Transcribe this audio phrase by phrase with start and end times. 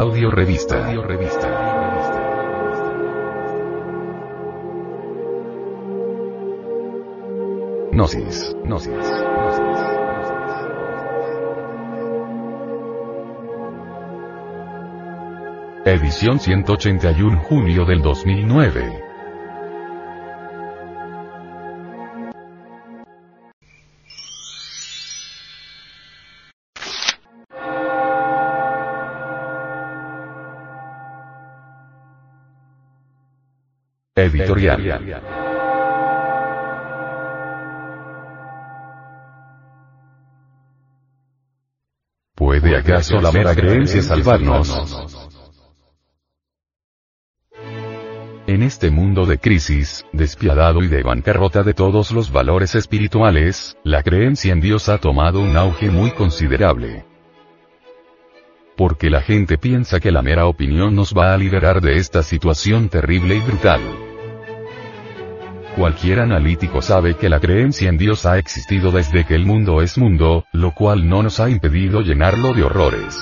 [0.00, 0.86] Audio revista.
[0.86, 1.46] Audio revista.
[7.92, 8.56] Gnosis.
[8.64, 8.94] Gnosis.
[15.84, 19.09] Edición 181 junio del 2009.
[34.24, 35.40] Editorial.
[42.34, 45.28] ¿Puede acaso la mera creencia salvarnos?
[48.46, 54.02] En este mundo de crisis, despiadado y de bancarrota de todos los valores espirituales, la
[54.02, 57.04] creencia en Dios ha tomado un auge muy considerable.
[58.76, 62.88] Porque la gente piensa que la mera opinión nos va a liberar de esta situación
[62.88, 64.09] terrible y brutal.
[65.76, 69.96] Cualquier analítico sabe que la creencia en Dios ha existido desde que el mundo es
[69.96, 73.16] mundo, lo cual no nos ha impedido llenarlo de horrores.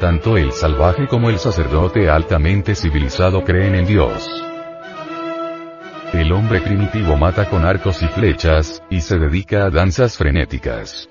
[0.00, 4.28] Tanto el salvaje como el sacerdote altamente civilizado creen en Dios.
[6.12, 11.08] El hombre primitivo mata con arcos y flechas, y se dedica a danzas frenéticas.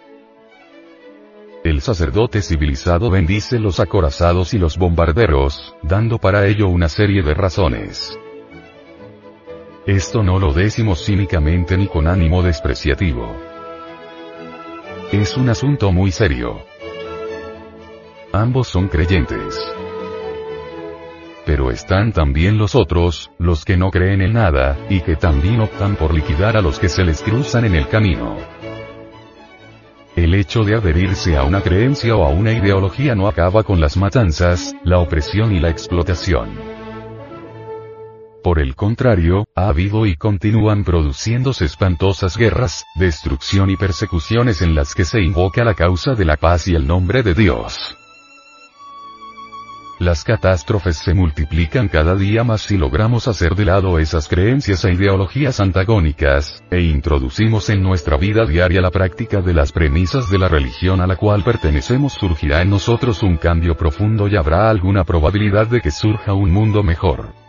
[1.63, 7.33] El sacerdote civilizado bendice los acorazados y los bombarderos, dando para ello una serie de
[7.33, 8.19] razones.
[9.85, 13.35] Esto no lo decimos cínicamente ni con ánimo despreciativo.
[15.11, 16.65] Es un asunto muy serio.
[18.33, 19.55] Ambos son creyentes.
[21.45, 25.95] Pero están también los otros, los que no creen en nada, y que también optan
[25.97, 28.37] por liquidar a los que se les cruzan en el camino.
[30.15, 33.97] El hecho de adherirse a una creencia o a una ideología no acaba con las
[33.97, 36.84] matanzas, la opresión y la explotación.
[38.45, 44.93] Por el contrario, ha habido y continúan produciéndose espantosas guerras, destrucción y persecuciones en las
[44.93, 47.97] que se invoca la causa de la paz y el nombre de Dios.
[49.97, 54.93] Las catástrofes se multiplican cada día más si logramos hacer de lado esas creencias e
[54.93, 60.49] ideologías antagónicas, e introducimos en nuestra vida diaria la práctica de las premisas de la
[60.49, 65.65] religión a la cual pertenecemos surgirá en nosotros un cambio profundo y habrá alguna probabilidad
[65.65, 67.44] de que surja un mundo mejor.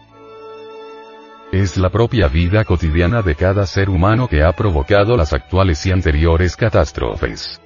[1.57, 5.91] Es la propia vida cotidiana de cada ser humano que ha provocado las actuales y
[5.91, 7.63] anteriores catástrofes.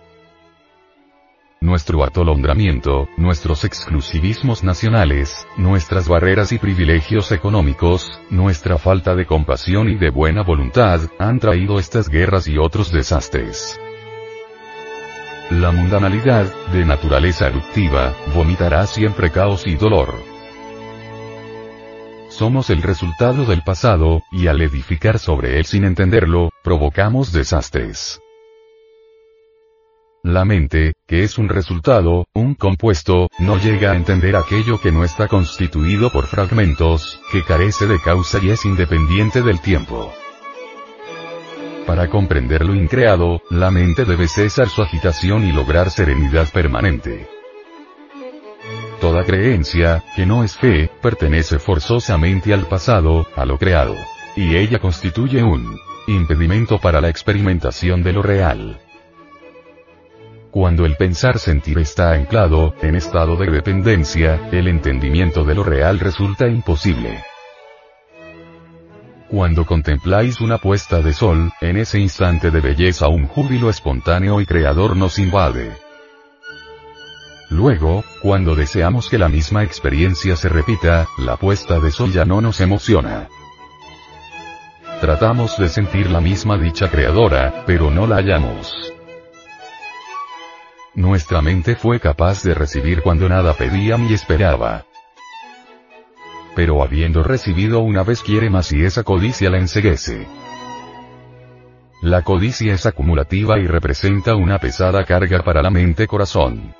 [1.61, 9.97] Nuestro atolondramiento, nuestros exclusivismos nacionales, nuestras barreras y privilegios económicos, nuestra falta de compasión y
[9.97, 13.77] de buena voluntad, han traído estas guerras y otros desastres.
[15.51, 20.30] La mundanalidad, de naturaleza eruptiva, vomitará siempre caos y dolor.
[22.41, 28.19] Somos el resultado del pasado, y al edificar sobre él sin entenderlo, provocamos desastres.
[30.23, 35.05] La mente, que es un resultado, un compuesto, no llega a entender aquello que no
[35.05, 40.11] está constituido por fragmentos, que carece de causa y es independiente del tiempo.
[41.87, 47.40] Para comprender lo increado, la mente debe cesar su agitación y lograr serenidad permanente.
[49.21, 53.95] Toda creencia, que no es fe, pertenece forzosamente al pasado, a lo creado.
[54.35, 58.81] Y ella constituye un impedimento para la experimentación de lo real.
[60.51, 66.01] Cuando el pensar sentir está anclado, en estado de dependencia, el entendimiento de lo real
[66.01, 67.23] resulta imposible.
[69.29, 74.47] Cuando contempláis una puesta de sol, en ese instante de belleza un júbilo espontáneo y
[74.47, 75.90] creador nos invade.
[77.51, 82.41] Luego, cuando deseamos que la misma experiencia se repita, la puesta de sol ya no
[82.41, 83.29] nos emociona.
[85.01, 88.93] Tratamos de sentir la misma dicha creadora, pero no la hallamos.
[90.95, 94.85] Nuestra mente fue capaz de recibir cuando nada pedía ni esperaba.
[96.55, 100.29] Pero habiendo recibido una vez quiere más y esa codicia la enseguece.
[102.01, 106.75] La codicia es acumulativa y representa una pesada carga para la mente corazón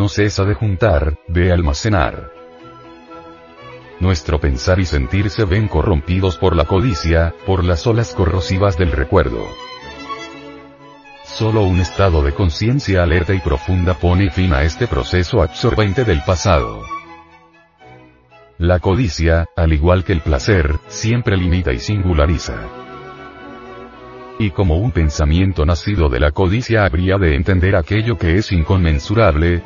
[0.00, 2.32] no cesa de juntar, de almacenar.
[4.00, 8.92] Nuestro pensar y sentir se ven corrompidos por la codicia, por las olas corrosivas del
[8.92, 9.46] recuerdo.
[11.24, 16.22] Solo un estado de conciencia alerta y profunda pone fin a este proceso absorbente del
[16.22, 16.82] pasado.
[18.56, 22.56] La codicia, al igual que el placer, siempre limita y singulariza.
[24.38, 29.62] Y como un pensamiento nacido de la codicia habría de entender aquello que es inconmensurable,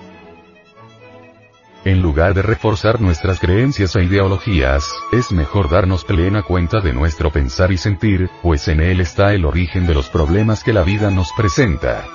[1.84, 7.30] En lugar de reforzar nuestras creencias e ideologías, es mejor darnos plena cuenta de nuestro
[7.30, 11.10] pensar y sentir, pues en él está el origen de los problemas que la vida
[11.10, 12.06] nos presenta.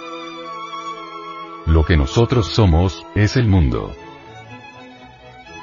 [1.67, 3.95] Lo que nosotros somos, es el mundo.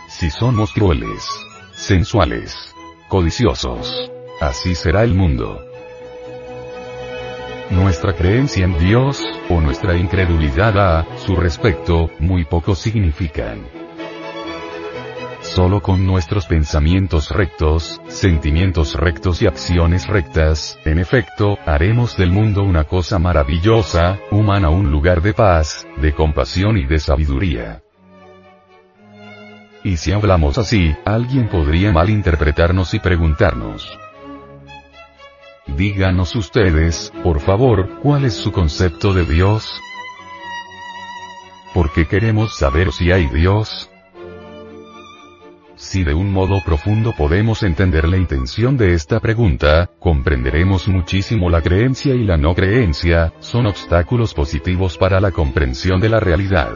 [0.06, 1.28] Si somos crueles,
[1.74, 2.72] sensuales,
[3.08, 4.08] codiciosos,
[4.40, 5.60] así será el mundo.
[7.70, 9.20] Nuestra creencia en Dios,
[9.50, 13.85] o nuestra incredulidad a su respecto, muy poco significan.
[15.56, 22.62] Solo con nuestros pensamientos rectos, sentimientos rectos y acciones rectas, en efecto, haremos del mundo
[22.62, 27.82] una cosa maravillosa, humana un lugar de paz, de compasión y de sabiduría.
[29.82, 33.98] Y si hablamos así, alguien podría malinterpretarnos y preguntarnos.
[35.68, 39.80] Díganos ustedes, por favor, cuál es su concepto de Dios.
[41.72, 43.90] Porque queremos saber si hay Dios,
[45.76, 51.60] si de un modo profundo podemos entender la intención de esta pregunta, comprenderemos muchísimo la
[51.60, 56.72] creencia y la no creencia, son obstáculos positivos para la comprensión de la realidad.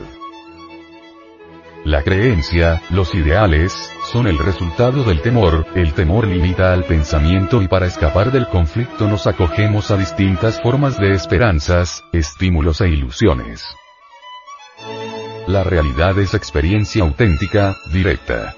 [1.85, 3.73] La creencia, los ideales,
[4.13, 9.09] son el resultado del temor, el temor limita al pensamiento y para escapar del conflicto
[9.09, 13.65] nos acogemos a distintas formas de esperanzas, estímulos e ilusiones.
[15.47, 18.55] La realidad es experiencia auténtica, directa.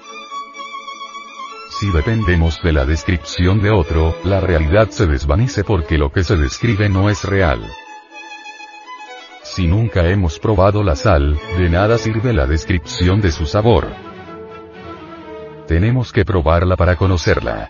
[1.83, 6.37] Si dependemos de la descripción de otro, la realidad se desvanece porque lo que se
[6.37, 7.61] describe no es real.
[9.41, 13.89] Si nunca hemos probado la sal, de nada sirve la descripción de su sabor.
[15.67, 17.69] Tenemos que probarla para conocerla.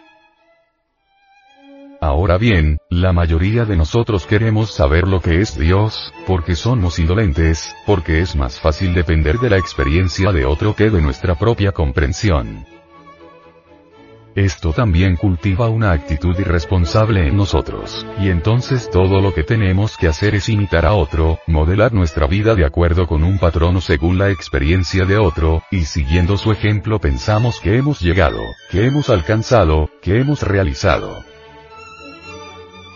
[2.00, 7.76] Ahora bien, la mayoría de nosotros queremos saber lo que es Dios, porque somos indolentes,
[7.88, 12.64] porque es más fácil depender de la experiencia de otro que de nuestra propia comprensión.
[14.36, 20.08] Esto también cultiva una actitud irresponsable en nosotros, y entonces todo lo que tenemos que
[20.08, 24.18] hacer es imitar a otro, modelar nuestra vida de acuerdo con un patrón o según
[24.18, 28.40] la experiencia de otro, y siguiendo su ejemplo pensamos que hemos llegado,
[28.72, 31.24] que hemos alcanzado, que hemos realizado.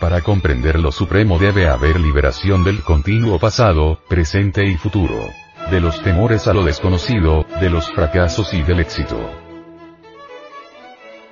[0.00, 5.28] Para comprender lo supremo debe haber liberación del continuo pasado, presente y futuro.
[5.70, 9.47] De los temores a lo desconocido, de los fracasos y del éxito.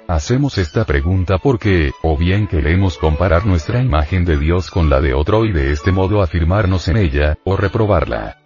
[0.08, 5.14] Hacemos esta pregunta porque, o bien queremos comparar nuestra imagen de Dios con la de
[5.14, 8.38] otro y de este modo afirmarnos en ella, o reprobarla.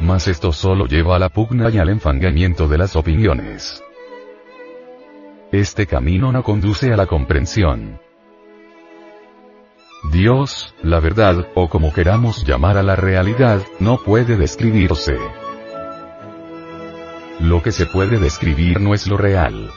[0.00, 3.84] Mas esto solo lleva a la pugna y al enfangamiento de las opiniones.
[5.52, 8.00] Este camino no conduce a la comprensión.
[10.10, 15.16] Dios, la verdad, o como queramos llamar a la realidad, no puede describirse.
[17.38, 19.70] Lo que se puede describir no es lo real.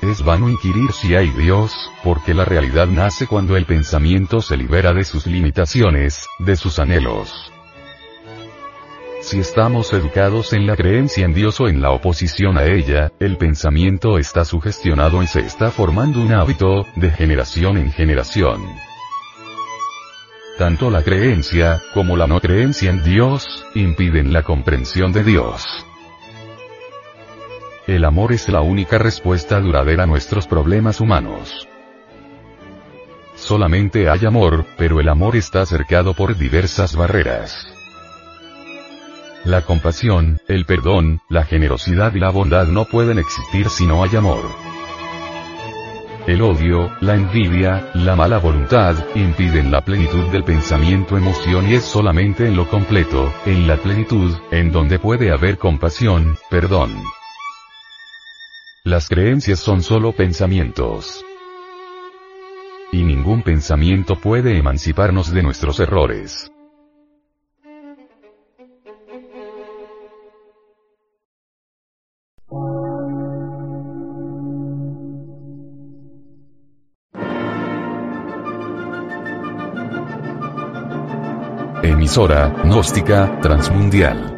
[0.00, 4.92] Es vano inquirir si hay Dios, porque la realidad nace cuando el pensamiento se libera
[4.92, 7.52] de sus limitaciones, de sus anhelos.
[9.20, 13.36] Si estamos educados en la creencia en Dios o en la oposición a ella, el
[13.36, 18.64] pensamiento está sugestionado y se está formando un hábito, de generación en generación.
[20.58, 25.87] Tanto la creencia, como la no creencia en Dios, impiden la comprensión de Dios.
[27.88, 31.66] El amor es la única respuesta duradera a nuestros problemas humanos.
[33.34, 37.66] Solamente hay amor, pero el amor está cercado por diversas barreras.
[39.46, 44.14] La compasión, el perdón, la generosidad y la bondad no pueden existir si no hay
[44.16, 44.42] amor.
[46.26, 51.84] El odio, la envidia, la mala voluntad, impiden la plenitud del pensamiento emoción y es
[51.84, 56.92] solamente en lo completo, en la plenitud, en donde puede haber compasión, perdón.
[58.88, 61.22] Las creencias son solo pensamientos.
[62.90, 66.50] Y ningún pensamiento puede emanciparnos de nuestros errores.
[81.82, 84.37] Emisora, gnóstica, transmundial